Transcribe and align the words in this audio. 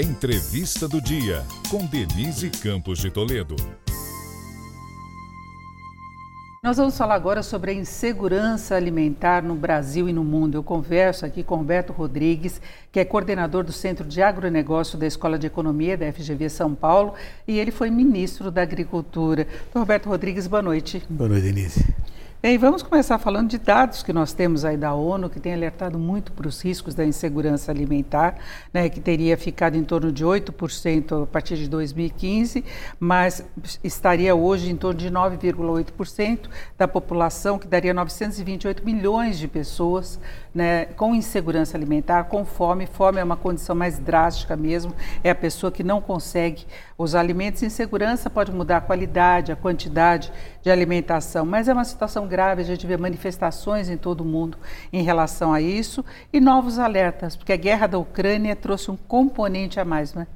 Entrevista 0.00 0.88
do 0.88 0.98
Dia, 0.98 1.44
com 1.68 1.84
Denise 1.84 2.48
Campos 2.48 3.00
de 3.00 3.10
Toledo. 3.10 3.54
Nós 6.62 6.78
vamos 6.78 6.96
falar 6.96 7.16
agora 7.16 7.42
sobre 7.42 7.70
a 7.70 7.74
insegurança 7.74 8.74
alimentar 8.74 9.42
no 9.42 9.54
Brasil 9.54 10.08
e 10.08 10.12
no 10.12 10.24
mundo. 10.24 10.54
Eu 10.54 10.62
converso 10.62 11.26
aqui 11.26 11.42
com 11.42 11.56
Roberto 11.56 11.92
Rodrigues, 11.92 12.62
que 12.90 12.98
é 12.98 13.04
coordenador 13.04 13.62
do 13.62 13.72
Centro 13.72 14.06
de 14.06 14.22
Agronegócio 14.22 14.98
da 14.98 15.06
Escola 15.06 15.38
de 15.38 15.46
Economia 15.46 15.98
da 15.98 16.10
FGV 16.10 16.48
São 16.48 16.74
Paulo, 16.74 17.12
e 17.46 17.58
ele 17.58 17.70
foi 17.70 17.90
ministro 17.90 18.50
da 18.50 18.62
Agricultura. 18.62 19.46
Então, 19.68 19.82
Roberto 19.82 20.06
Rodrigues, 20.06 20.46
boa 20.46 20.62
noite. 20.62 21.02
Boa 21.10 21.28
noite, 21.28 21.42
Denise. 21.44 21.84
Bem, 22.42 22.56
vamos 22.56 22.82
começar 22.82 23.18
falando 23.18 23.50
de 23.50 23.58
dados 23.58 24.02
que 24.02 24.14
nós 24.14 24.32
temos 24.32 24.64
aí 24.64 24.74
da 24.74 24.94
ONU, 24.94 25.28
que 25.28 25.38
tem 25.38 25.52
alertado 25.52 25.98
muito 25.98 26.32
para 26.32 26.48
os 26.48 26.64
riscos 26.64 26.94
da 26.94 27.04
insegurança 27.04 27.70
alimentar, 27.70 28.38
né, 28.72 28.88
que 28.88 28.98
teria 28.98 29.36
ficado 29.36 29.76
em 29.76 29.84
torno 29.84 30.10
de 30.10 30.24
8% 30.24 31.24
a 31.24 31.26
partir 31.26 31.56
de 31.58 31.68
2015, 31.68 32.64
mas 32.98 33.44
estaria 33.84 34.34
hoje 34.34 34.70
em 34.70 34.76
torno 34.76 34.98
de 34.98 35.10
9,8% 35.10 36.48
da 36.78 36.88
população, 36.88 37.58
que 37.58 37.68
daria 37.68 37.92
928 37.92 38.86
milhões 38.86 39.38
de 39.38 39.46
pessoas 39.46 40.18
né, 40.54 40.86
com 40.86 41.14
insegurança 41.14 41.76
alimentar, 41.76 42.24
com 42.24 42.44
fome. 42.44 42.86
Fome 42.86 43.18
é 43.18 43.24
uma 43.24 43.36
condição 43.36 43.74
mais 43.74 43.98
drástica 43.98 44.56
mesmo, 44.56 44.94
é 45.22 45.30
a 45.30 45.34
pessoa 45.34 45.70
que 45.70 45.82
não 45.82 46.00
consegue 46.00 46.66
os 46.98 47.14
alimentos. 47.14 47.62
Insegurança 47.62 48.28
pode 48.28 48.52
mudar 48.52 48.78
a 48.78 48.80
qualidade, 48.80 49.52
a 49.52 49.56
quantidade 49.56 50.32
de 50.62 50.70
alimentação, 50.70 51.44
mas 51.46 51.68
é 51.68 51.72
uma 51.72 51.84
situação 51.84 52.26
grave, 52.26 52.62
a 52.62 52.64
gente 52.64 52.86
vê 52.86 52.96
manifestações 52.96 53.88
em 53.88 53.96
todo 53.96 54.22
o 54.22 54.24
mundo 54.24 54.58
em 54.92 55.02
relação 55.02 55.52
a 55.52 55.60
isso 55.60 56.04
e 56.32 56.40
novos 56.40 56.78
alertas, 56.78 57.36
porque 57.36 57.52
a 57.52 57.56
guerra 57.56 57.86
da 57.86 57.98
Ucrânia 57.98 58.54
trouxe 58.54 58.90
um 58.90 58.96
componente 58.96 59.78
a 59.80 59.84
mais, 59.84 60.14
não 60.14 60.22
é? 60.22 60.26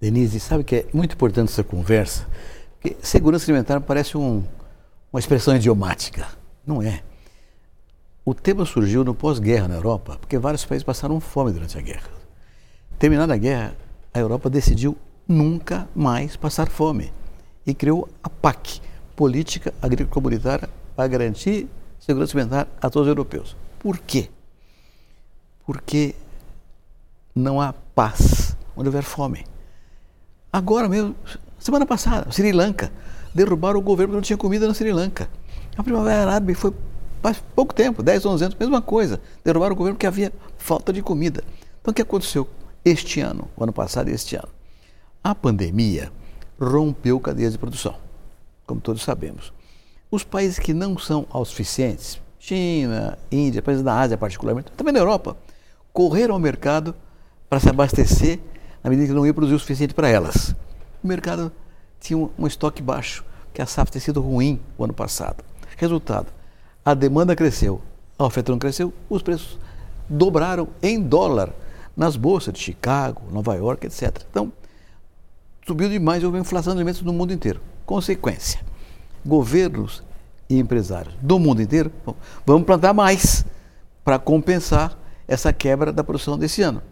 Denise, 0.00 0.40
sabe 0.40 0.64
que 0.64 0.76
é 0.76 0.86
muito 0.92 1.14
importante 1.14 1.50
essa 1.50 1.62
conversa? 1.62 2.26
Porque 2.80 2.96
segurança 3.00 3.44
alimentar 3.44 3.80
parece 3.80 4.18
um, 4.18 4.42
uma 5.12 5.20
expressão 5.20 5.54
idiomática. 5.54 6.26
Não 6.66 6.82
é. 6.82 7.02
O 8.24 8.34
tema 8.34 8.64
surgiu 8.64 9.02
no 9.02 9.16
pós-guerra 9.16 9.66
na 9.66 9.74
Europa, 9.74 10.16
porque 10.20 10.38
vários 10.38 10.64
países 10.64 10.84
passaram 10.84 11.18
fome 11.18 11.50
durante 11.50 11.76
a 11.76 11.80
guerra. 11.80 12.08
Terminada 12.96 13.34
a 13.34 13.36
guerra, 13.36 13.74
a 14.14 14.18
Europa 14.20 14.48
decidiu 14.48 14.96
nunca 15.26 15.88
mais 15.92 16.36
passar 16.36 16.68
fome 16.68 17.12
e 17.66 17.74
criou 17.74 18.08
a 18.22 18.30
PAC, 18.30 18.80
Política 19.16 19.74
Agrícola 19.82 20.08
Comunitária 20.08 20.70
para 20.94 21.08
garantir 21.08 21.68
segurança 21.98 22.38
alimentar 22.38 22.68
a 22.80 22.88
todos 22.88 23.08
os 23.08 23.08
europeus. 23.08 23.56
Por 23.80 23.98
quê? 23.98 24.30
Porque 25.66 26.14
não 27.34 27.60
há 27.60 27.72
paz 27.72 28.56
onde 28.76 28.88
houver 28.88 29.02
fome. 29.02 29.44
Agora 30.52 30.88
mesmo, 30.88 31.16
semana 31.58 31.84
passada, 31.84 32.30
Sri 32.30 32.52
Lanka, 32.52 32.92
derrubaram 33.34 33.80
o 33.80 33.82
governo 33.82 34.12
porque 34.12 34.16
não 34.16 34.22
tinha 34.22 34.36
comida 34.36 34.68
na 34.68 34.74
Sri 34.74 34.92
Lanka. 34.92 35.28
A 35.76 35.82
Primavera 35.82 36.22
Árabe 36.22 36.54
foi 36.54 36.72
faz 37.22 37.42
pouco 37.54 37.72
tempo, 37.72 38.02
10, 38.02 38.26
11 38.26 38.44
anos, 38.44 38.56
mesma 38.58 38.82
coisa. 38.82 39.20
Derrubaram 39.44 39.74
o 39.74 39.76
governo 39.76 39.96
porque 39.96 40.06
havia 40.06 40.32
falta 40.58 40.92
de 40.92 41.00
comida. 41.00 41.44
Então 41.80 41.92
o 41.92 41.94
que 41.94 42.02
aconteceu 42.02 42.48
este 42.84 43.20
ano, 43.20 43.48
o 43.56 43.62
ano 43.62 43.72
passado 43.72 44.10
e 44.10 44.12
este 44.12 44.34
ano? 44.34 44.48
A 45.22 45.34
pandemia 45.34 46.12
rompeu 46.60 47.18
cadeias 47.20 47.52
de 47.52 47.58
produção, 47.58 47.94
como 48.66 48.80
todos 48.80 49.02
sabemos. 49.02 49.52
Os 50.10 50.24
países 50.24 50.58
que 50.58 50.74
não 50.74 50.98
são 50.98 51.26
autossuficientes, 51.30 52.20
China, 52.38 53.16
Índia, 53.30 53.62
países 53.62 53.84
da 53.84 53.98
Ásia 53.98 54.18
particularmente, 54.18 54.72
também 54.72 54.92
na 54.92 54.98
Europa, 54.98 55.36
correram 55.92 56.34
ao 56.34 56.40
mercado 56.40 56.94
para 57.48 57.60
se 57.60 57.68
abastecer 57.68 58.40
na 58.82 58.90
medida 58.90 59.08
que 59.08 59.14
não 59.14 59.24
ia 59.24 59.32
produzir 59.32 59.54
o 59.54 59.58
suficiente 59.60 59.94
para 59.94 60.08
elas. 60.08 60.54
O 61.02 61.06
mercado 61.06 61.52
tinha 62.00 62.18
um, 62.18 62.28
um 62.36 62.46
estoque 62.46 62.82
baixo, 62.82 63.24
que 63.54 63.62
a 63.62 63.66
safra 63.66 63.92
tinha 63.92 64.02
sido 64.02 64.20
ruim 64.20 64.60
o 64.76 64.82
ano 64.84 64.92
passado. 64.92 65.44
Resultado, 65.76 66.26
a 66.84 66.94
demanda 66.94 67.36
cresceu, 67.36 67.80
a 68.18 68.24
oferta 68.24 68.52
não 68.52 68.58
cresceu, 68.58 68.92
os 69.08 69.22
preços 69.22 69.58
dobraram 70.08 70.68
em 70.82 71.00
dólar 71.00 71.52
nas 71.96 72.16
bolsas 72.16 72.54
de 72.54 72.60
Chicago, 72.60 73.22
Nova 73.30 73.54
York, 73.54 73.86
etc. 73.86 74.22
Então, 74.30 74.52
subiu 75.66 75.88
demais, 75.88 76.24
houve 76.24 76.38
inflação 76.38 76.72
de 76.72 76.78
alimentos 76.78 77.02
no 77.02 77.12
mundo 77.12 77.32
inteiro. 77.32 77.60
Consequência, 77.86 78.60
governos 79.24 80.02
e 80.48 80.58
empresários 80.58 81.14
do 81.20 81.38
mundo 81.38 81.62
inteiro, 81.62 81.92
bom, 82.04 82.14
vamos 82.44 82.64
plantar 82.64 82.92
mais 82.92 83.44
para 84.04 84.18
compensar 84.18 84.98
essa 85.28 85.52
quebra 85.52 85.92
da 85.92 86.02
produção 86.02 86.36
desse 86.36 86.62
ano. 86.62 86.82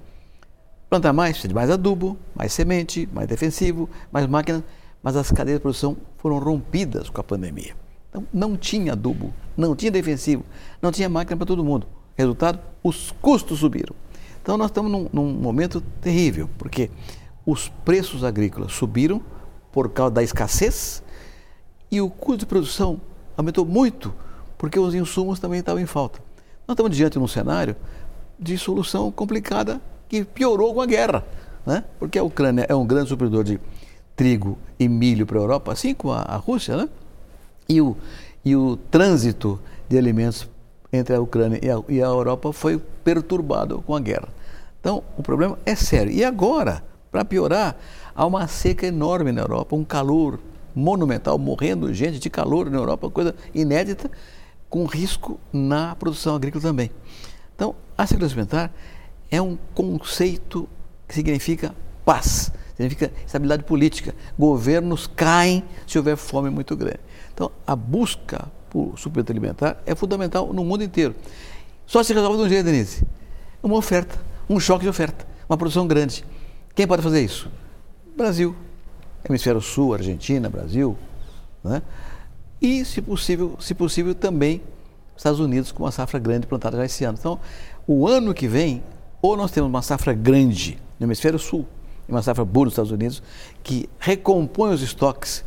Plantar 0.89 1.13
mais, 1.13 1.33
precisa 1.33 1.49
de 1.49 1.55
mais 1.55 1.71
adubo, 1.71 2.17
mais 2.35 2.53
semente, 2.53 3.09
mais 3.13 3.29
defensivo, 3.29 3.89
mais 4.11 4.27
máquina, 4.27 4.65
mas 5.03 5.17
as 5.17 5.31
cadeias 5.31 5.59
de 5.59 5.63
produção 5.63 5.97
foram 6.19 6.39
rompidas 6.39 7.09
com 7.09 7.21
a 7.21 7.25
pandemia. 7.25 7.75
Então, 8.11 8.27
não 8.33 8.57
tinha 8.57 8.93
adubo, 8.93 9.33
não 9.57 9.75
tinha 9.75 9.91
defensivo, 9.91 10.45
não 10.83 10.93
tinha 10.93 11.09
máquina 11.09 11.37
para 11.37 11.47
todo 11.47 11.65
mundo. 11.65 11.87
Resultado, 12.17 12.61
os 12.83 13.15
custos 13.23 13.61
subiram. 13.61 13.95
Então, 14.43 14.59
nós 14.59 14.67
estamos 14.69 14.91
num, 14.91 15.09
num 15.13 15.33
momento 15.33 15.81
terrível, 16.01 16.51
porque 16.59 16.91
os 17.47 17.69
preços 17.85 18.25
agrícolas 18.25 18.73
subiram 18.73 19.23
por 19.71 19.89
causa 19.91 20.13
da 20.13 20.23
escassez 20.23 21.03
e 21.91 22.01
o 22.01 22.11
custo 22.11 22.39
de 22.39 22.47
produção 22.47 23.01
aumentou 23.37 23.65
muito 23.65 24.13
porque 24.61 24.79
os 24.79 24.95
insumos 24.95 25.41
também 25.41 25.61
estavam 25.61 25.81
em 25.81 25.87
falta. 25.87 26.21
Nós 26.69 26.75
estamos 26.75 26.95
diante 26.95 27.15
de 27.15 27.19
um 27.19 27.27
cenário 27.27 27.75
de 28.39 28.59
solução 28.59 29.11
complicada 29.11 29.81
que 30.07 30.23
piorou 30.23 30.75
com 30.75 30.83
a 30.83 30.87
guerra, 30.87 31.25
né? 31.65 31.83
porque 31.99 32.19
a 32.19 32.23
Ucrânia 32.23 32.67
é 32.69 32.75
um 32.75 32.87
grande 32.87 33.09
supridor 33.09 33.43
de 33.43 33.59
trigo 34.15 34.59
e 34.79 34.87
milho 34.87 35.25
para 35.25 35.39
a 35.39 35.41
Europa, 35.41 35.73
assim 35.73 35.95
como 35.95 36.13
a, 36.13 36.37
Rússia, 36.37 36.77
né? 36.77 36.89
E, 37.71 37.81
o, 37.81 37.97
e 38.45 38.57
o 38.57 38.77
trânsito 38.77 39.61
de 39.89 39.97
alimentos 39.97 40.49
entre 40.93 41.15
a 41.15 41.21
Ucrânia 41.21 41.61
e 41.63 41.71
a, 41.71 41.83
e 41.89 42.03
a 42.03 42.07
Europa 42.07 42.53
foi 42.53 42.79
perturbado 43.05 43.81
com 43.83 43.95
a 43.95 44.01
guerra. 44.01 44.29
Então, 44.81 45.05
o 45.17 45.23
problema 45.23 45.57
é 45.65 45.77
sério. 45.77 46.13
E 46.13 46.25
agora, 46.25 46.83
para 47.13 47.25
piorar, 47.25 47.77
há 48.13 48.27
uma 48.27 48.49
seca 48.49 48.87
enorme 48.87 49.31
na 49.31 49.43
Europa, 49.43 49.77
um 49.77 49.85
calor 49.85 50.41
monumental, 50.75 51.39
morrendo 51.39 51.95
gente 51.95 52.19
de 52.19 52.29
calor 52.29 52.69
na 52.69 52.79
Europa, 52.79 53.09
coisa 53.09 53.35
inédita, 53.55 54.11
com 54.69 54.85
risco 54.85 55.39
na 55.53 55.95
produção 55.95 56.35
agrícola 56.35 56.63
também. 56.63 56.91
Então, 57.55 57.75
a 57.97 58.05
segurança 58.07 58.35
alimentar 58.35 58.73
é 59.31 59.41
um 59.41 59.57
conceito 59.75 60.69
que 61.07 61.15
significa 61.15 61.75
paz, 62.05 62.51
significa 62.81 63.13
estabilidade 63.27 63.65
política. 63.65 64.15
Governos 64.39 65.07
caem 65.07 65.63
se 65.87 65.99
houver 65.99 66.17
fome 66.17 66.51
muito 66.51 66.77
grande. 66.77 67.01
Então, 67.33 67.51
a 67.67 67.77
busca 67.77 68.49
por 68.71 68.99
suplemento 68.99 69.33
alimentar 69.33 69.83
é 69.85 69.95
fundamental 69.95 70.53
no 70.53 70.65
mundo 70.65 70.85
inteiro. 70.85 71.15
Só 71.87 72.03
se 72.03 72.15
resolve 72.15 72.39
de 72.39 72.45
um 72.45 72.49
jeito, 72.49 72.65
Denise: 72.65 73.05
uma 73.63 73.77
oferta, 73.77 74.19
um 74.49 74.59
choque 74.61 74.85
de 74.85 74.89
oferta, 74.89 75.27
uma 75.49 75.59
produção 75.59 75.87
grande. 75.87 76.25
Quem 76.75 76.87
pode 76.87 77.03
fazer 77.03 77.21
isso? 77.21 77.51
Brasil, 78.17 78.55
Hemisfério 79.29 79.61
Sul, 79.61 79.95
Argentina, 79.95 80.49
Brasil, 80.49 80.97
né? 81.63 81.83
e, 82.61 82.85
se 82.85 83.03
possível, 83.03 83.57
se 83.61 83.75
possível, 83.75 84.15
também 84.15 84.63
Estados 85.17 85.41
Unidos 85.41 85.71
com 85.71 85.83
uma 85.83 85.91
safra 85.91 86.19
grande 86.19 86.47
plantada 86.47 86.79
já 86.79 86.85
esse 86.85 87.05
ano. 87.05 87.19
Então, 87.19 87.41
o 87.87 88.09
ano 88.09 88.33
que 88.33 88.49
vem, 88.49 88.83
ou 89.21 89.37
nós 89.37 89.51
temos 89.51 89.69
uma 89.69 89.83
safra 89.83 90.15
grande 90.15 90.79
no 90.99 91.07
Hemisfério 91.07 91.39
Sul, 91.39 91.67
uma 92.11 92.23
safra 92.23 92.45
boa 92.45 92.65
nos 92.65 92.73
Estados 92.73 92.91
Unidos, 92.91 93.23
que 93.63 93.89
recompõe 93.99 94.73
os 94.73 94.83
estoques 94.83 95.45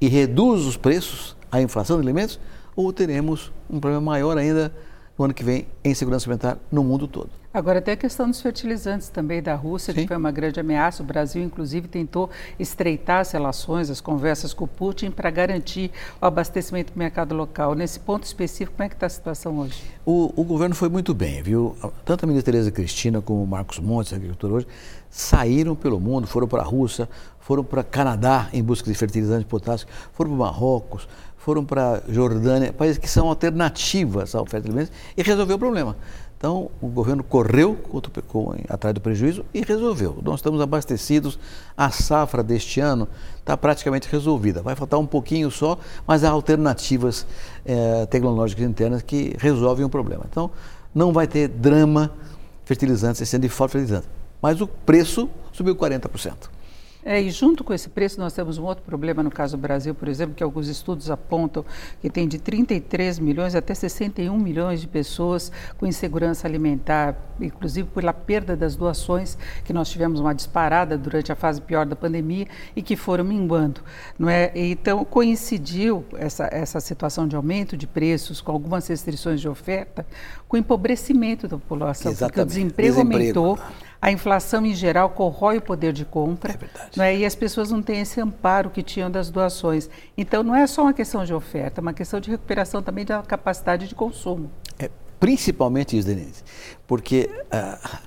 e 0.00 0.08
reduz 0.08 0.64
os 0.64 0.76
preços, 0.76 1.36
a 1.50 1.60
inflação 1.60 1.96
de 1.96 2.02
alimentos, 2.06 2.38
ou 2.74 2.92
teremos 2.92 3.52
um 3.68 3.80
problema 3.80 4.04
maior 4.04 4.38
ainda 4.38 4.72
no 5.18 5.24
ano 5.24 5.34
que 5.34 5.42
vem 5.42 5.66
em 5.84 5.94
segurança 5.94 6.26
alimentar 6.26 6.58
no 6.70 6.84
mundo 6.84 7.08
todo. 7.08 7.30
Agora, 7.52 7.80
tem 7.80 7.94
a 7.94 7.96
questão 7.96 8.28
dos 8.28 8.42
fertilizantes 8.42 9.08
também 9.08 9.42
da 9.42 9.54
Rússia, 9.54 9.94
Sim. 9.94 10.02
que 10.02 10.08
foi 10.08 10.16
uma 10.18 10.30
grande 10.30 10.60
ameaça. 10.60 11.02
O 11.02 11.06
Brasil, 11.06 11.42
inclusive, 11.42 11.88
tentou 11.88 12.28
estreitar 12.58 13.20
as 13.20 13.32
relações, 13.32 13.88
as 13.88 14.02
conversas 14.02 14.52
com 14.52 14.64
o 14.64 14.68
Putin 14.68 15.10
para 15.10 15.30
garantir 15.30 15.90
o 16.20 16.26
abastecimento 16.26 16.92
do 16.92 16.98
mercado 16.98 17.34
local. 17.34 17.74
Nesse 17.74 17.98
ponto 18.00 18.24
específico, 18.24 18.76
como 18.76 18.84
é 18.84 18.88
que 18.88 18.96
está 18.96 19.06
a 19.06 19.10
situação 19.10 19.58
hoje? 19.58 19.82
O, 20.04 20.30
o, 20.36 20.44
governo 20.44 20.74
foi 20.74 20.90
muito 20.90 21.14
bem, 21.14 21.42
viu? 21.42 21.74
Tanto 22.04 22.24
a 22.24 22.26
ministra 22.26 22.52
Tereza 22.52 22.70
Cristina 22.70 23.22
como 23.22 23.42
o 23.42 23.46
Marcos 23.46 23.78
Montes, 23.78 24.12
agricultor 24.12 24.52
hoje, 24.52 24.66
saíram 25.08 25.74
pelo 25.74 25.98
mundo, 25.98 26.26
foram 26.26 26.46
para 26.46 26.60
a 26.60 26.66
Rússia, 26.66 27.08
foram 27.40 27.64
para 27.64 27.82
Canadá 27.82 28.50
em 28.52 28.62
busca 28.62 28.90
de 28.90 28.96
fertilizantes 28.96 29.44
de 29.44 29.50
potássio, 29.50 29.88
foram 30.12 30.30
para 30.32 30.38
Marrocos, 30.38 31.08
foram 31.38 31.64
para 31.64 32.02
Jordânia, 32.08 32.72
países 32.72 32.98
que 32.98 33.08
são 33.08 33.28
alternativas 33.28 34.34
à 34.34 34.42
oferta 34.42 34.64
de 34.64 34.68
alimentos, 34.68 34.92
e 35.16 35.22
resolveu 35.22 35.56
o 35.56 35.58
problema. 35.58 35.96
Então, 36.36 36.70
o 36.80 36.86
governo 36.86 37.24
correu 37.24 37.76
com, 38.28 38.54
atrás 38.68 38.94
do 38.94 39.00
prejuízo 39.00 39.44
e 39.52 39.60
resolveu. 39.60 40.18
Nós 40.22 40.36
estamos 40.36 40.60
abastecidos, 40.60 41.36
a 41.76 41.90
safra 41.90 42.44
deste 42.44 42.78
ano 42.80 43.08
está 43.40 43.56
praticamente 43.56 44.08
resolvida. 44.08 44.62
Vai 44.62 44.76
faltar 44.76 45.00
um 45.00 45.06
pouquinho 45.06 45.50
só, 45.50 45.76
mas 46.06 46.22
há 46.22 46.30
alternativas 46.30 47.26
é, 47.66 48.06
tecnológicas 48.06 48.64
internas 48.64 49.02
que 49.02 49.34
resolvem 49.38 49.84
o 49.84 49.88
problema. 49.88 50.26
Então, 50.30 50.48
não 50.94 51.12
vai 51.12 51.26
ter 51.26 51.48
drama 51.48 52.12
fertilizantes, 52.64 53.34
ano 53.34 53.42
de 53.42 53.48
falta 53.48 53.72
de 53.72 53.86
fertilizantes. 53.86 54.10
Mas 54.40 54.60
o 54.60 54.68
preço 54.68 55.28
subiu 55.52 55.74
40%. 55.74 56.57
É, 57.04 57.20
e 57.20 57.30
junto 57.30 57.62
com 57.62 57.72
esse 57.72 57.88
preço, 57.88 58.20
nós 58.20 58.32
temos 58.32 58.58
um 58.58 58.64
outro 58.64 58.84
problema 58.84 59.22
no 59.22 59.30
caso 59.30 59.56
do 59.56 59.60
Brasil, 59.60 59.94
por 59.94 60.08
exemplo, 60.08 60.34
que 60.34 60.42
alguns 60.42 60.68
estudos 60.68 61.10
apontam 61.10 61.64
que 62.00 62.10
tem 62.10 62.26
de 62.26 62.38
33 62.38 63.18
milhões 63.18 63.54
até 63.54 63.72
61 63.72 64.36
milhões 64.36 64.80
de 64.80 64.88
pessoas 64.88 65.52
com 65.78 65.86
insegurança 65.86 66.46
alimentar, 66.46 67.16
inclusive 67.40 67.88
pela 67.88 68.12
perda 68.12 68.56
das 68.56 68.74
doações, 68.74 69.38
que 69.64 69.72
nós 69.72 69.88
tivemos 69.88 70.18
uma 70.18 70.34
disparada 70.34 70.98
durante 70.98 71.30
a 71.30 71.36
fase 71.36 71.60
pior 71.60 71.86
da 71.86 71.94
pandemia 71.94 72.46
e 72.74 72.82
que 72.82 72.96
foram 72.96 73.24
minguando. 73.24 73.80
Não 74.18 74.28
é? 74.28 74.50
Então, 74.54 75.04
coincidiu 75.04 76.04
essa, 76.16 76.48
essa 76.50 76.80
situação 76.80 77.28
de 77.28 77.36
aumento 77.36 77.76
de 77.76 77.86
preços, 77.86 78.40
com 78.40 78.50
algumas 78.50 78.86
restrições 78.88 79.40
de 79.40 79.48
oferta, 79.48 80.04
com 80.48 80.56
o 80.56 80.60
empobrecimento 80.60 81.46
da 81.46 81.56
população, 81.56 82.10
Exatamente. 82.10 82.32
porque 82.32 82.40
o 82.40 82.46
desemprego, 82.46 82.94
Desemprego. 82.94 83.40
aumentou 83.40 83.58
a 84.00 84.12
inflação 84.12 84.64
em 84.64 84.74
geral 84.74 85.10
corrói 85.10 85.58
o 85.58 85.62
poder 85.62 85.92
de 85.92 86.04
compra. 86.04 86.52
É 86.52 86.56
verdade. 86.56 86.90
Não 86.96 87.04
é? 87.04 87.16
E 87.16 87.26
as 87.26 87.34
pessoas 87.34 87.70
não 87.70 87.82
têm 87.82 88.00
esse 88.00 88.20
amparo 88.20 88.70
que 88.70 88.82
tinham 88.82 89.10
das 89.10 89.28
doações. 89.28 89.90
Então 90.16 90.42
não 90.42 90.54
é 90.54 90.66
só 90.66 90.82
uma 90.82 90.92
questão 90.92 91.24
de 91.24 91.34
oferta, 91.34 91.80
é 91.80 91.82
uma 91.82 91.92
questão 91.92 92.20
de 92.20 92.30
recuperação 92.30 92.82
também 92.82 93.04
da 93.04 93.22
capacidade 93.22 93.88
de 93.88 93.94
consumo. 93.94 94.50
É, 94.78 94.88
principalmente 95.18 95.98
isso, 95.98 96.06
Denise, 96.06 96.44
porque 96.86 97.28
ah, 97.50 98.00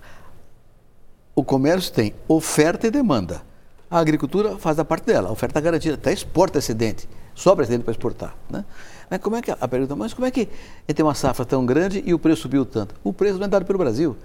o 1.35 1.43
comércio 1.43 1.91
tem 1.93 2.13
oferta 2.27 2.87
e 2.87 2.91
demanda. 2.91 3.41
A 3.89 3.99
agricultura 3.99 4.57
faz 4.57 4.79
a 4.79 4.85
parte 4.85 5.05
dela, 5.05 5.27
a 5.27 5.31
oferta 5.33 5.59
é 5.59 5.61
garantida, 5.61 5.95
até 5.95 6.13
exporta 6.13 6.59
excedente, 6.59 7.09
sobra 7.35 7.65
excedente 7.65 7.83
para 7.83 7.91
exportar. 7.91 8.33
Né? 8.49 8.63
Mas 9.09 9.19
como 9.19 9.35
é 9.35 9.41
que 9.41 9.51
a 9.51 9.67
pergunta, 9.67 9.93
mas 9.97 10.13
como 10.13 10.25
é 10.25 10.31
que 10.31 10.47
tem 10.87 11.05
uma 11.05 11.13
safra 11.13 11.43
tão 11.43 11.65
grande 11.65 12.01
e 12.05 12.13
o 12.13 12.19
preço 12.19 12.43
subiu 12.43 12.65
tanto? 12.65 12.95
O 13.03 13.11
preço 13.11 13.37
não 13.37 13.45
é 13.45 13.49
dado 13.49 13.65
pelo 13.65 13.77
Brasil. 13.77 14.15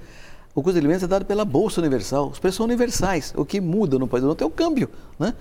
O 0.56 0.62
custo 0.62 0.72
de 0.72 0.78
alimentos 0.78 1.02
é 1.02 1.06
dado 1.06 1.26
pela 1.26 1.44
Bolsa 1.44 1.82
Universal. 1.82 2.30
Os 2.30 2.38
preços 2.38 2.56
são 2.56 2.64
universais. 2.64 3.34
O 3.36 3.44
que 3.44 3.60
muda 3.60 3.98
no 3.98 4.08
país 4.08 4.22
do 4.22 4.28
mundo 4.28 4.40
é 4.42 4.46
o 4.46 4.50
câmbio. 4.50 4.88
Né? 5.18 5.34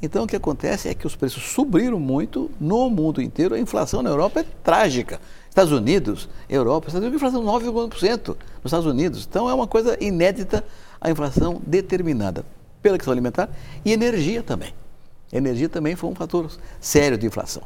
Então, 0.00 0.24
o 0.24 0.26
que 0.26 0.34
acontece 0.34 0.88
é 0.88 0.94
que 0.94 1.06
os 1.06 1.14
preços 1.14 1.42
subiram 1.42 2.00
muito 2.00 2.50
no 2.58 2.88
mundo 2.88 3.20
inteiro. 3.20 3.54
A 3.54 3.58
inflação 3.58 4.00
na 4.00 4.08
Europa 4.08 4.40
é 4.40 4.46
trágica. 4.64 5.20
Estados 5.46 5.72
Unidos, 5.72 6.26
Europa, 6.48 6.86
Estados 6.88 7.06
Unidos, 7.06 7.22
inflação 7.22 7.44
9,1% 7.44 8.28
nos 8.28 8.36
Estados 8.64 8.86
Unidos. 8.86 9.26
Então, 9.28 9.46
é 9.46 9.52
uma 9.52 9.66
coisa 9.66 9.94
inédita 10.00 10.64
a 10.98 11.10
inflação 11.10 11.60
determinada 11.66 12.42
pela 12.80 12.96
questão 12.96 13.12
alimentar 13.12 13.50
e 13.84 13.92
energia 13.92 14.42
também. 14.42 14.72
Energia 15.30 15.68
também 15.68 15.96
foi 15.96 16.08
um 16.08 16.14
fator 16.14 16.50
sério 16.80 17.18
de 17.18 17.26
inflação. 17.26 17.62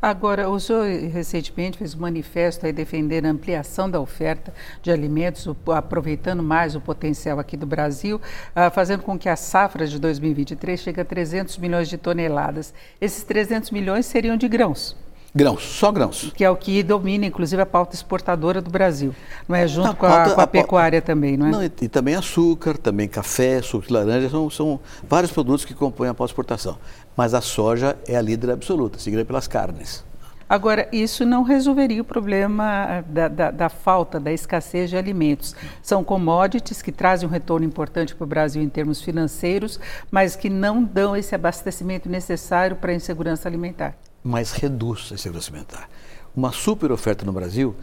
Agora, 0.00 0.48
o 0.48 0.58
senhor 0.58 0.84
recentemente 1.10 1.78
fez 1.78 1.94
um 1.94 2.00
manifesto 2.00 2.66
aí 2.66 2.72
defendendo 2.72 3.26
a 3.26 3.30
ampliação 3.30 3.90
da 3.90 4.00
oferta 4.00 4.52
de 4.82 4.90
alimentos, 4.90 5.46
aproveitando 5.68 6.42
mais 6.42 6.74
o 6.74 6.80
potencial 6.80 7.38
aqui 7.38 7.56
do 7.56 7.66
Brasil, 7.66 8.16
uh, 8.16 8.70
fazendo 8.72 9.02
com 9.02 9.18
que 9.18 9.28
a 9.28 9.36
safra 9.36 9.86
de 9.86 9.98
2023 9.98 10.80
chegue 10.80 11.00
a 11.00 11.04
300 11.04 11.56
milhões 11.58 11.88
de 11.88 11.96
toneladas. 11.98 12.74
Esses 13.00 13.22
300 13.24 13.70
milhões 13.70 14.06
seriam 14.06 14.36
de 14.36 14.48
grãos. 14.48 14.96
Grãos, 15.34 15.62
só 15.62 15.90
grãos. 15.90 16.30
Que 16.34 16.44
é 16.44 16.50
o 16.50 16.56
que 16.56 16.82
domina, 16.82 17.24
inclusive, 17.24 17.62
a 17.62 17.64
pauta 17.64 17.94
exportadora 17.94 18.60
do 18.60 18.70
Brasil. 18.70 19.14
Não 19.48 19.56
é 19.56 19.66
junto 19.66 19.96
com, 19.96 20.04
a, 20.04 20.28
com 20.28 20.40
a, 20.40 20.44
a, 20.44 20.46
pecuária 20.46 21.00
também, 21.00 21.38
não 21.38 21.46
é? 21.46 21.50
Não, 21.50 21.64
e, 21.64 21.72
e, 21.80 21.88
também 21.88 22.14
açúcar, 22.14 22.76
também 22.76 23.08
café, 23.08 23.62
suco 23.62 23.86
de 23.86 23.94
laranja, 23.94 24.28
são, 24.28 24.50
são 24.50 24.78
vários 25.08 25.32
produtos 25.32 25.64
que 25.64 25.72
compõem 25.72 26.10
a 26.10 26.14
pauta 26.14 26.32
exportação. 26.32 26.76
Mas 27.16 27.32
a 27.32 27.40
soja 27.40 27.96
é 28.06 28.14
a 28.14 28.20
líder 28.20 28.50
absoluta, 28.50 28.98
seguida 28.98 29.24
pelas 29.24 29.48
carnes. 29.48 30.04
Agora, 30.46 30.86
isso 30.92 31.24
não 31.24 31.42
resolveria 31.42 32.02
o 32.02 32.04
problema 32.04 33.02
da, 33.06 33.26
da, 33.26 33.50
da, 33.50 33.68
falta, 33.70 34.20
da 34.20 34.30
escassez 34.30 34.90
de 34.90 34.98
alimentos. 34.98 35.56
São 35.82 36.04
commodities 36.04 36.82
que 36.82 36.92
trazem 36.92 37.26
um 37.26 37.32
retorno 37.32 37.64
importante 37.64 38.14
para 38.14 38.24
o 38.24 38.28
Brasil 38.28 38.62
em 38.62 38.68
termos 38.68 39.00
financeiros, 39.00 39.80
mas 40.10 40.36
que 40.36 40.50
não 40.50 40.84
dão 40.84 41.16
esse 41.16 41.34
abastecimento 41.34 42.06
necessário 42.06 42.76
para 42.76 42.92
a 42.92 42.94
insegurança 42.94 43.48
alimentar 43.48 43.96
mas 44.22 44.52
reduz 44.52 45.08
a 45.10 45.14
insegurança 45.14 45.50
alimentar. 45.50 45.88
Uma 46.34 46.52
super 46.52 46.90
oferta 46.92 47.24
no 47.24 47.32
Brasil, 47.32 47.74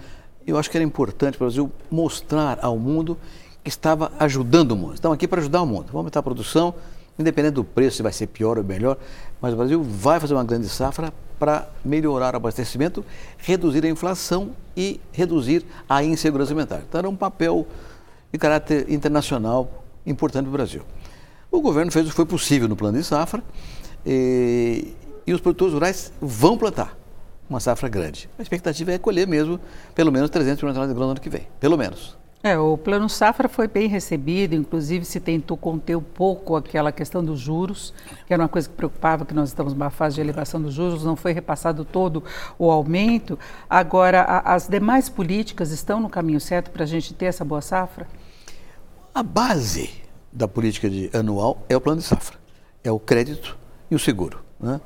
eu 0.45 0.57
acho 0.57 0.69
que 0.69 0.77
era 0.77 0.83
importante 0.83 1.38
para 1.38 1.45
o 1.45 1.47
Brasil 1.47 1.71
mostrar 1.91 2.59
ao 2.62 2.77
mundo 2.77 3.18
que 3.63 3.69
estava 3.69 4.12
ajudando 4.19 4.71
o 4.71 4.75
mundo. 4.75 4.95
Estamos 4.95 5.15
aqui 5.15 5.27
para 5.27 5.41
ajudar 5.41 5.62
o 5.62 5.65
mundo. 5.65 5.86
Vamos 5.88 5.95
aumentar 5.95 6.19
a 6.19 6.24
produção, 6.24 6.74
independente 7.18 7.56
do 7.56 7.63
preço, 7.63 7.97
se 7.97 8.03
vai 8.03 8.13
ser 8.13 8.27
pior 8.27 8.57
ou 8.57 8.63
melhor, 8.63 8.97
mas 9.41 9.53
o 9.53 9.57
Brasil 9.57 9.83
vai 9.83 10.19
fazer 10.19 10.33
uma 10.33 10.44
grande 10.44 10.69
safra 10.69 11.13
para 11.38 11.69
melhorar 11.83 12.33
o 12.33 12.38
abastecimento, 12.38 13.06
reduzir 13.38 13.86
a 13.86 13.89
inflação 13.89 14.51
e 14.75 15.00
reduzir 15.12 15.65
a 15.88 16.03
insegurança 16.03 16.51
alimentar. 16.51 16.81
Então 16.88 17.00
era 17.00 17.09
um 17.09 17.15
papel 17.15 17.68
de 18.31 18.38
caráter 18.38 18.89
internacional 18.91 19.83
importante 20.06 20.44
para 20.44 20.50
o 20.50 20.53
Brasil. 20.53 20.81
O 21.51 21.62
governo 21.62 21.91
fez 21.91 22.06
o 22.06 22.09
que 22.09 22.15
foi 22.15 22.25
possível 22.25 22.68
no 22.68 22.75
plano 22.75 22.97
de 22.97 23.03
safra 23.03 23.44
e, 24.06 24.94
e 25.30 25.34
os 25.34 25.40
produtores 25.40 25.76
rurais 25.76 26.12
vão 26.20 26.58
plantar 26.58 26.98
uma 27.48 27.60
safra 27.60 27.88
grande. 27.88 28.28
A 28.38 28.42
expectativa 28.42 28.92
é 28.92 28.98
colher 28.98 29.28
mesmo 29.28 29.60
pelo 29.94 30.12
menos 30.12 30.30
300 30.31 30.62
milhões 30.64 30.74
de 30.74 30.76
toneladas 30.76 30.90
de 30.90 30.96
grão 30.96 31.06
no 31.06 31.12
ano 31.12 31.22
que 31.22 31.30
vem, 31.30 31.48
pelo 31.60 31.78
menos. 31.78 32.18
É, 32.42 32.58
o 32.58 32.76
plano 32.78 33.08
safra 33.08 33.48
foi 33.48 33.68
bem 33.68 33.88
recebido, 33.88 34.56
inclusive 34.56 35.06
se 35.06 35.20
tentou 35.20 35.56
conter 35.56 35.96
um 35.96 36.02
pouco 36.02 36.56
aquela 36.56 36.92
questão 36.92 37.24
dos 37.24 37.40
juros, 37.40 37.94
que 38.26 38.34
era 38.34 38.42
uma 38.42 38.50
coisa 38.50 38.68
que 38.68 38.74
preocupava, 38.74 39.24
que 39.24 39.34
nós 39.34 39.50
estamos 39.50 39.74
numa 39.74 39.92
fase 39.92 40.16
de 40.16 40.22
elevação 40.22 40.60
dos 40.60 40.74
juros, 40.74 41.04
não 41.04 41.16
foi 41.16 41.32
repassado 41.32 41.86
todo 41.86 42.24
o 42.58 42.72
aumento. 42.72 43.38
Agora, 43.70 44.22
a, 44.22 44.56
as 44.56 44.68
demais 44.68 45.10
políticas 45.10 45.70
estão 45.70 46.00
no 46.00 46.10
caminho 46.10 46.40
certo 46.40 46.72
para 46.72 46.84
a 46.84 46.88
gente 46.88 47.14
ter 47.14 47.25
essa 47.25 47.46
boa 47.46 47.62
safra? 47.62 48.08
A 49.14 49.22
base 49.22 49.92
da 50.32 50.48
política 50.48 50.90
de 50.90 51.10
anual 51.14 51.64
é 51.70 51.78
o 51.78 51.82
plano 51.82 52.00
de 52.00 52.08
safra, 52.08 52.38
é 52.84 52.92
o 52.92 53.00
crédito 53.00 53.58
e 53.92 53.96
o 53.96 54.00
seguro. 54.00 54.40
Né? 54.60 54.80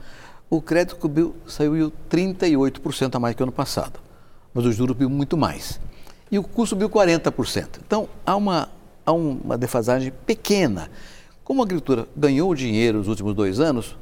O 0.57 0.61
crédito 0.61 1.00
subiu, 1.01 1.35
saiu 1.47 1.91
38% 2.11 3.15
a 3.15 3.19
mais 3.19 3.35
que 3.35 3.41
o 3.41 3.45
ano 3.45 3.51
passado, 3.51 4.00
mas 4.53 4.63
o 4.65 4.71
juro 4.71 4.94
subiu 4.94 5.09
muito 5.09 5.35
mais. 5.35 5.79
E 6.29 6.38
o 6.38 6.44
custo 6.44 6.75
subiu 6.75 6.89
40%. 6.89 7.79
Então, 7.85 8.07
há 8.23 8.35
uma, 8.35 8.69
há 9.03 9.11
uma 9.11 9.57
defasagem 9.57 10.13
pequena. 10.27 10.91
Como 11.44 11.61
a 11.61 11.65
agricultura 11.65 12.07
ganhou 12.15 12.53
dinheiro 12.53 13.00
nos 13.00 13.07
últimos 13.07 13.33
dois 13.33 13.59
anos, 13.59 13.97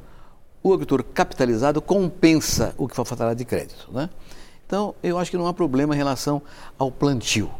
o 0.62 0.74
agricultor 0.74 1.02
capitalizado 1.14 1.80
compensa 1.80 2.74
o 2.76 2.86
que 2.86 2.94
foi 2.94 3.34
de 3.34 3.44
crédito. 3.46 3.88
Né? 3.90 4.10
Então, 4.66 4.94
eu 5.02 5.18
acho 5.18 5.30
que 5.30 5.38
não 5.38 5.46
há 5.46 5.54
problema 5.54 5.94
em 5.94 5.98
relação 5.98 6.42
ao 6.78 6.90
plantio. 6.90 7.50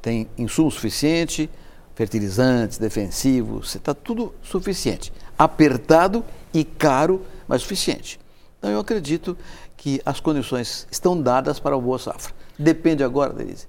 Tem 0.00 0.28
insumo 0.38 0.70
suficiente, 0.70 1.50
fertilizantes, 1.96 2.78
defensivos, 2.78 3.74
está 3.74 3.92
tudo 3.92 4.32
suficiente. 4.42 5.12
Apertado 5.36 6.24
e 6.54 6.64
caro 6.64 7.20
mas 7.46 7.62
suficiente. 7.62 8.18
Então 8.58 8.70
eu 8.70 8.78
acredito 8.78 9.36
que 9.76 10.00
as 10.04 10.20
condições 10.20 10.86
estão 10.90 11.20
dadas 11.20 11.58
para 11.58 11.76
uma 11.76 11.82
boa 11.82 11.98
safra. 11.98 12.32
Depende 12.58 13.02
agora, 13.02 13.32
Denise, 13.32 13.66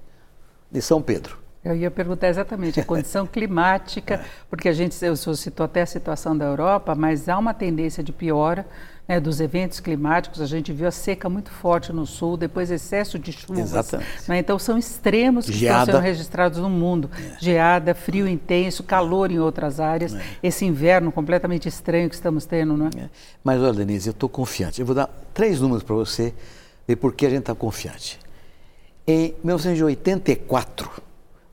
de 0.70 0.80
São 0.80 1.02
Pedro. 1.02 1.43
Eu 1.64 1.74
ia 1.74 1.90
perguntar 1.90 2.28
exatamente 2.28 2.78
a 2.78 2.84
condição 2.84 3.26
climática, 3.26 4.22
porque 4.50 4.68
a 4.68 4.72
gente, 4.72 4.94
senhor 4.94 5.16
citou 5.16 5.64
até 5.64 5.82
a 5.82 5.86
situação 5.86 6.36
da 6.36 6.44
Europa, 6.44 6.94
mas 6.94 7.28
há 7.28 7.38
uma 7.38 7.54
tendência 7.54 8.02
de 8.02 8.12
piora 8.12 8.66
né, 9.08 9.20
dos 9.20 9.40
eventos 9.40 9.80
climáticos. 9.80 10.40
A 10.40 10.46
gente 10.46 10.72
viu 10.72 10.86
a 10.86 10.90
seca 10.90 11.28
muito 11.28 11.50
forte 11.50 11.92
no 11.92 12.06
sul, 12.06 12.36
depois 12.36 12.70
excesso 12.70 13.18
de 13.18 13.32
chuvas. 13.32 13.58
Exatamente. 13.60 14.28
Né, 14.28 14.38
então 14.38 14.58
são 14.58 14.76
extremos 14.76 15.46
que 15.46 15.52
Geada. 15.52 15.84
estão 15.84 15.94
sendo 15.94 16.02
registrados 16.02 16.58
no 16.58 16.68
mundo. 16.68 17.10
É. 17.16 17.36
Geada, 17.40 17.94
frio 17.94 18.26
intenso, 18.28 18.82
calor 18.82 19.30
em 19.30 19.38
outras 19.38 19.80
áreas. 19.80 20.14
É. 20.14 20.22
Esse 20.42 20.64
inverno 20.64 21.12
completamente 21.12 21.68
estranho 21.68 22.08
que 22.08 22.14
estamos 22.14 22.44
tendo, 22.44 22.76
não 22.76 22.86
é? 22.86 23.04
é. 23.04 23.10
Mas 23.42 23.60
olha, 23.60 23.72
Denise, 23.72 24.08
eu 24.08 24.12
estou 24.12 24.28
confiante. 24.28 24.80
Eu 24.80 24.86
vou 24.86 24.94
dar 24.94 25.08
três 25.32 25.60
números 25.60 25.82
para 25.82 25.94
você 25.94 26.34
ver 26.86 26.96
por 26.96 27.14
que 27.14 27.26
a 27.26 27.30
gente 27.30 27.40
está 27.40 27.54
confiante. 27.54 28.18
Em 29.06 29.34
1984, 29.42 30.90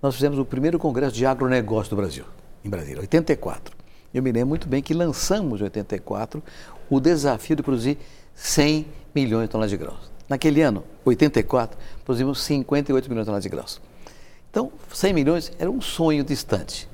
nós 0.02 0.16
fizemos 0.16 0.40
o 0.40 0.46
primeiro 0.46 0.80
congresso 0.80 1.14
de 1.14 1.26
agronegócio 1.26 1.92
do 1.92 1.96
Brasil, 1.96 2.26
em 2.66 2.70
Brasília, 2.70 3.02
84. 3.02 3.76
Eu 4.14 4.24
me 4.24 4.32
lembro 4.32 4.50
muito 4.50 4.68
bem 4.68 4.82
que 4.82 4.94
lançamos 4.94 5.62
em 5.62 5.64
84 5.66 6.44
o 6.90 7.00
desafio 7.00 7.56
de 7.56 7.64
produzir 7.64 7.98
100 8.34 8.88
milhões 9.14 9.44
de 9.44 9.50
toneladas 9.50 9.72
de 9.72 9.78
grãos. 9.78 10.12
Naquele 10.28 10.62
ano, 10.62 10.84
84, 11.06 11.78
produzimos 12.04 12.42
58 12.42 13.10
milhões 13.10 13.24
de 13.24 13.26
toneladas 13.26 13.44
de 13.44 13.50
grãos. 13.50 13.82
Então, 14.50 14.72
100 14.92 15.14
milhões 15.14 15.52
era 15.60 15.70
um 15.70 15.80
sonho 15.80 16.24
distante. 16.24 16.90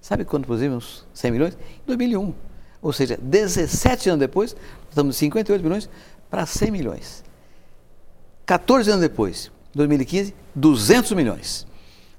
Sabe 0.00 0.24
quando 0.24 0.46
produzimos 0.46 1.04
100 1.12 1.30
milhões? 1.30 1.54
Em 1.54 1.86
2001. 1.86 2.34
Ou 2.80 2.92
seja, 2.92 3.18
17 3.20 4.08
anos 4.10 4.20
depois, 4.20 4.56
estamos 4.88 5.14
de 5.14 5.18
58 5.20 5.62
milhões 5.62 5.90
para 6.30 6.46
100 6.46 6.70
milhões. 6.70 7.24
14 8.46 8.90
anos 8.90 9.02
depois, 9.02 9.50
2015, 9.74 10.34
200 10.54 11.12
milhões. 11.12 11.66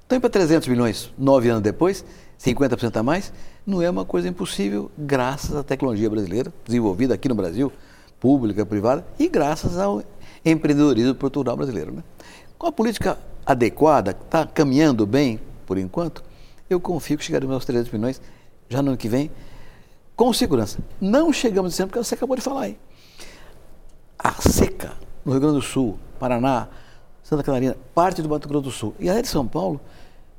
Então, 0.06 0.20
para 0.20 0.30
300 0.30 0.68
milhões, 0.68 1.12
9 1.16 1.48
anos 1.48 1.62
depois, 1.62 2.04
50% 2.38 2.96
a 2.96 3.02
mais, 3.02 3.32
não 3.66 3.80
é 3.80 3.88
uma 3.88 4.04
coisa 4.04 4.28
impossível, 4.28 4.90
graças 4.98 5.56
à 5.56 5.62
tecnologia 5.62 6.10
brasileira, 6.10 6.52
desenvolvida 6.64 7.14
aqui 7.14 7.28
no 7.28 7.34
Brasil, 7.34 7.72
pública, 8.20 8.66
privada, 8.66 9.06
e 9.18 9.28
graças 9.28 9.78
ao 9.78 10.02
empreendedorismo 10.44 11.14
cultural 11.14 11.56
brasileiro. 11.56 11.92
Né? 11.92 12.02
Com 12.58 12.66
a 12.66 12.72
política 12.72 13.18
adequada, 13.46 14.10
está 14.10 14.46
caminhando 14.46 15.06
bem 15.06 15.40
por 15.66 15.78
enquanto, 15.78 16.22
eu 16.68 16.78
confio 16.78 17.16
que 17.16 17.24
chegaremos 17.24 17.54
aos 17.54 17.64
300 17.64 17.90
milhões 17.92 18.20
já 18.68 18.82
no 18.82 18.90
ano 18.90 18.98
que 18.98 19.08
vem, 19.08 19.30
com 20.14 20.32
segurança. 20.32 20.78
Não 21.00 21.32
chegamos 21.32 21.72
dizendo 21.72 21.88
porque 21.88 21.98
você 21.98 22.14
acabou 22.14 22.36
de 22.36 22.42
falar 22.42 22.62
aí. 22.62 22.78
A 24.18 24.32
seca 24.32 24.92
no 25.24 25.32
Rio 25.32 25.40
Grande 25.40 25.56
do 25.56 25.62
Sul, 25.62 25.98
Paraná, 26.18 26.68
Santa 27.24 27.42
Catarina, 27.42 27.74
parte 27.94 28.20
do 28.20 28.28
Mato 28.28 28.46
Grosso 28.46 28.64
do 28.64 28.70
Sul 28.70 28.94
e 29.00 29.08
a 29.08 29.20
de 29.20 29.26
São 29.26 29.48
Paulo 29.48 29.80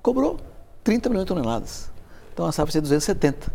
cobrou 0.04 0.40
30 0.84 1.10
milhões 1.10 1.26
de 1.26 1.30
toneladas. 1.30 1.92
Então 2.32 2.46
a 2.46 2.52
safra 2.52 2.66
vai 2.66 2.74
ser 2.74 2.82
270. 2.82 3.52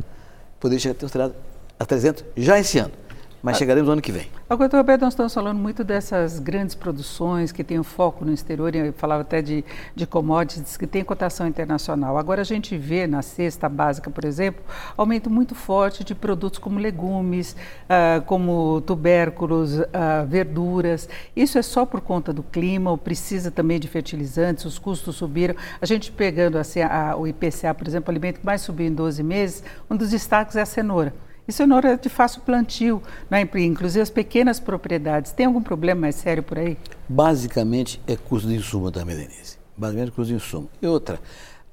Poderia 0.59 0.81
chegar 0.81 1.07
a 1.07 1.09
ter 1.09 1.35
a 1.79 1.87
300 1.87 2.25
já 2.37 2.59
esse 2.59 2.79
ano 2.81 2.93
mas 3.43 3.57
chegaremos 3.57 3.87
no 3.87 3.93
ano 3.93 4.03
que 4.03 4.13
vem. 4.13 4.27
Agora, 4.49 4.77
Roberto, 4.77 5.03
nós 5.03 5.13
estamos 5.13 5.33
falando 5.33 5.59
muito 5.59 5.83
dessas 5.83 6.39
grandes 6.39 6.75
produções 6.75 7.53
que 7.53 7.65
têm 7.65 7.79
um 7.79 7.85
foco 7.85 8.25
no 8.25 8.33
exterior, 8.33 8.75
eu 8.75 8.93
falava 8.93 9.23
até 9.23 9.41
de, 9.41 9.65
de 9.95 10.07
commodities, 10.07 10.77
que 10.77 10.87
tem 10.87 11.03
cotação 11.03 11.47
internacional. 11.47 12.19
Agora, 12.19 12.43
a 12.43 12.45
gente 12.45 12.77
vê 12.77 13.07
na 13.07 13.23
cesta 13.23 13.69
básica, 13.69 14.11
por 14.11 14.25
exemplo, 14.25 14.63
aumento 14.97 15.31
muito 15.31 15.55
forte 15.55 16.05
de 16.05 16.15
produtos 16.15 16.59
como 16.59 16.79
legumes, 16.79 17.57
ah, 17.89 18.23
como 18.27 18.81
tubérculos, 18.83 19.81
ah, 19.93 20.25
verduras. 20.29 21.09
Isso 21.35 21.59
é 21.59 21.63
só 21.63 21.87
por 21.87 22.01
conta 22.01 22.33
do 22.33 22.43
clima 22.43 22.91
ou 22.91 22.99
precisa 22.99 23.51
também 23.51 23.81
de 23.81 23.89
fertilizantes? 23.89 24.65
Os 24.65 24.79
custos 24.79 25.17
subiram. 25.17 25.55
A 25.81 25.87
gente 25.87 26.13
pegando 26.13 26.59
assim, 26.59 26.81
a, 26.83 27.17
o 27.17 27.27
IPCA, 27.27 27.75
por 27.75 27.87
exemplo, 27.87 28.09
o 28.09 28.11
alimento 28.11 28.41
que 28.41 28.47
mais 28.47 28.61
subiu 28.61 28.87
em 28.87 28.93
12 28.93 29.23
meses, 29.23 29.65
um 29.89 29.97
dos 29.97 30.11
destaques 30.11 30.57
é 30.57 30.63
a 30.63 30.67
cenoura. 30.67 31.15
E 31.51 31.53
cenoura 31.53 31.95
é 31.95 31.97
de 31.97 32.09
fácil 32.09 32.43
plantio, 32.43 33.03
né? 33.29 33.41
inclusive 33.57 34.01
as 34.01 34.09
pequenas 34.09 34.61
propriedades. 34.61 35.33
Tem 35.33 35.47
algum 35.47 35.61
problema 35.61 36.03
mais 36.03 36.15
sério 36.15 36.45
por 36.45 36.57
aí? 36.57 36.79
Basicamente 37.09 38.01
é 38.07 38.15
custo 38.15 38.47
de 38.47 38.55
insumo 38.55 38.89
também, 38.93 39.17
Denise. 39.17 39.59
Basicamente 39.77 40.13
é 40.13 40.15
custo 40.15 40.33
de 40.33 40.35
insumo. 40.35 40.71
E 40.81 40.87
outra, 40.87 41.19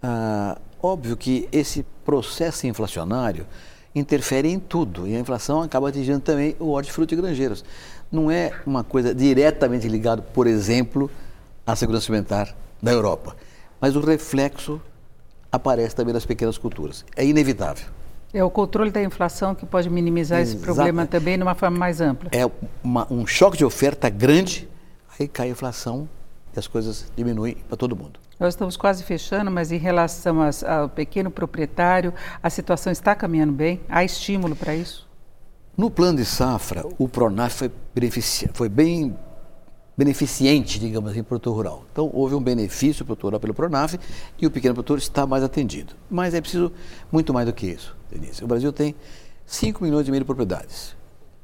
ah, 0.02 0.58
óbvio 0.82 1.16
que 1.16 1.48
esse 1.52 1.86
processo 2.04 2.66
inflacionário 2.66 3.46
interfere 3.94 4.50
em 4.50 4.58
tudo 4.58 5.08
e 5.08 5.16
a 5.16 5.20
inflação 5.20 5.62
acaba 5.62 5.90
atingindo 5.90 6.22
também 6.22 6.56
o 6.60 6.70
hortifruti 6.70 7.14
e 7.14 7.18
granjeiros. 7.18 7.64
Não 8.12 8.32
é 8.32 8.54
uma 8.66 8.84
coisa 8.84 9.14
diretamente 9.14 9.88
ligada, 9.88 10.24
por 10.24 10.48
exemplo, 10.48 11.08
à 11.68 11.76
segurança 11.76 12.12
alimentar 12.12 12.56
da 12.82 12.92
Europa, 12.92 13.36
mas 13.80 13.96
o 13.96 14.00
reflexo 14.00 14.82
aparece 15.52 15.96
também 15.96 16.16
nas 16.16 16.26
pequenas 16.26 16.58
culturas. 16.58 17.06
É 17.16 17.24
inevitável. 17.24 17.97
É 18.38 18.44
o 18.44 18.52
controle 18.52 18.92
da 18.92 19.02
inflação 19.02 19.56
que 19.56 19.66
pode 19.66 19.90
minimizar 19.90 20.40
Exato. 20.40 20.58
esse 20.58 20.64
problema 20.64 21.08
também 21.08 21.38
de 21.38 21.44
uma 21.44 21.56
forma 21.56 21.76
mais 21.76 22.00
ampla. 22.00 22.30
É 22.32 22.48
uma, 22.84 23.12
um 23.12 23.26
choque 23.26 23.58
de 23.58 23.66
oferta 23.66 24.10
grande, 24.10 24.70
aí 25.18 25.28
cai 25.28 25.48
a 25.48 25.52
inflação 25.52 26.08
e 26.56 26.60
as 26.60 26.68
coisas 26.68 27.12
diminuem 27.16 27.58
para 27.68 27.76
todo 27.76 27.96
mundo. 27.96 28.20
Nós 28.40 28.54
estamos 28.54 28.78
quase 28.78 29.04
fechando, 29.04 29.50
mas 29.50 29.72
em 29.72 29.80
relação 29.80 30.38
ao 30.68 30.88
pequeno 30.88 31.32
proprietário, 31.32 32.14
a 32.42 32.50
situação 32.52 32.92
está 32.92 33.16
caminhando 33.16 33.54
bem? 33.54 33.82
Há 33.90 34.04
estímulo 34.04 34.56
para 34.56 34.76
isso? 34.76 35.08
No 35.76 35.90
plano 35.90 36.20
de 36.20 36.26
safra, 36.26 36.86
o 37.00 37.10
Pronaf 37.10 37.56
foi, 37.58 37.72
foi 38.54 38.70
bem 38.70 39.18
beneficiente, 39.98 40.80
digamos 40.80 41.10
assim, 41.10 41.24
para 41.24 41.26
o 41.26 41.40
produtor 41.40 41.56
rural. 41.56 41.86
Então, 41.92 42.10
houve 42.14 42.36
um 42.36 42.42
benefício 42.42 43.04
para 43.04 43.14
o 43.14 43.16
produtor 43.16 43.30
rural 43.30 43.40
pelo 43.40 43.54
Pronaf 43.54 43.96
e 44.38 44.46
o 44.46 44.52
pequeno 44.52 44.76
produtor 44.76 45.00
está 45.00 45.26
mais 45.26 45.44
atendido. 45.44 45.96
Mas 46.10 46.36
é 46.36 46.40
preciso 46.40 46.72
muito 47.12 47.34
mais 47.34 47.48
do 47.48 47.54
que 47.54 47.66
isso, 47.66 47.96
Denise. 48.12 48.44
O 48.44 48.48
Brasil 48.48 48.72
tem 48.72 48.94
5 49.46 49.84
milhões 49.84 50.08
e 50.08 50.12
meio 50.12 50.22
de 50.22 50.26
propriedades 50.26 50.96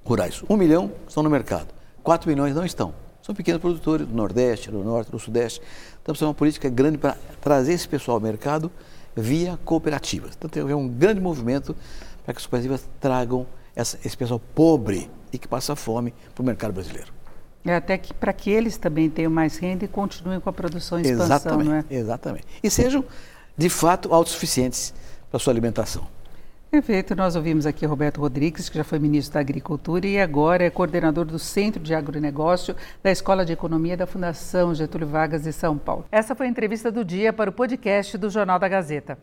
rurais. 0.05 0.43
1 0.47 0.55
milhão 0.55 0.91
estão 1.07 1.23
no 1.23 1.29
mercado, 1.31 1.73
4 2.03 2.29
milhões 2.29 2.53
não 2.53 2.63
estão. 2.63 2.93
São 3.23 3.33
pequenos 3.33 3.61
produtores 3.61 4.05
do 4.05 4.13
Nordeste, 4.13 4.69
do 4.69 4.83
Norte, 4.83 5.09
do 5.09 5.17
Sudeste. 5.17 5.61
Então, 6.01 6.13
precisa 6.13 6.27
uma 6.27 6.33
política 6.33 6.69
grande 6.69 6.97
para 6.97 7.17
trazer 7.41 7.73
esse 7.73 7.87
pessoal 7.87 8.17
ao 8.17 8.21
mercado 8.21 8.69
via 9.15 9.57
cooperativas. 9.63 10.33
Então, 10.37 10.49
tem 10.49 10.61
um 10.61 10.89
grande 10.89 11.21
movimento 11.21 11.73
para 12.23 12.33
que 12.33 12.39
as 12.39 12.45
cooperativas 12.45 12.87
tragam 12.99 13.47
essa, 13.75 13.97
esse 14.05 14.15
pessoal 14.15 14.41
pobre 14.53 15.09
e 15.31 15.37
que 15.37 15.47
passa 15.47 15.75
fome 15.75 16.13
para 16.35 16.41
o 16.41 16.45
mercado 16.45 16.73
brasileiro. 16.73 17.22
É 17.65 17.75
até 17.75 17.97
que 17.97 18.13
para 18.13 18.33
que 18.33 18.49
eles 18.49 18.77
também 18.77 19.09
tenham 19.09 19.31
mais 19.31 19.57
renda 19.57 19.85
e 19.85 19.87
continuem 19.87 20.39
com 20.39 20.49
a 20.49 20.53
produção 20.53 20.99
e 20.99 21.03
expansão, 21.03 21.25
exatamente, 21.25 21.67
não 21.67 21.75
é? 21.75 21.85
Exatamente. 21.89 22.45
E 22.61 22.69
sejam, 22.69 23.05
de 23.57 23.69
fato, 23.69 24.13
autossuficientes 24.13 24.93
para 25.29 25.37
a 25.37 25.39
sua 25.39 25.53
alimentação. 25.53 26.05
Perfeito. 26.73 27.15
Nós 27.15 27.35
ouvimos 27.35 27.67
aqui 27.67 27.85
Roberto 27.85 28.19
Rodrigues, 28.19 28.67
que 28.67 28.77
já 28.77 28.83
foi 28.83 28.97
ministro 28.97 29.35
da 29.35 29.39
Agricultura 29.39 30.07
e 30.07 30.19
agora 30.19 30.63
é 30.63 30.71
coordenador 30.71 31.23
do 31.23 31.37
Centro 31.37 31.81
de 31.81 31.93
Agronegócio 31.93 32.75
da 33.03 33.11
Escola 33.11 33.45
de 33.45 33.53
Economia 33.53 33.95
da 33.95 34.07
Fundação 34.07 34.73
Getúlio 34.73 35.07
Vargas 35.07 35.43
de 35.43 35.53
São 35.53 35.77
Paulo. 35.77 36.05
Essa 36.11 36.33
foi 36.33 36.47
a 36.47 36.49
entrevista 36.49 36.91
do 36.91 37.05
dia 37.05 37.31
para 37.31 37.49
o 37.49 37.53
podcast 37.53 38.17
do 38.17 38.27
Jornal 38.29 38.57
da 38.57 38.67
Gazeta. 38.67 39.19